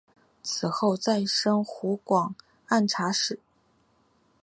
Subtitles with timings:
[0.41, 2.33] 此后再升湖广
[2.65, 3.39] 按察使。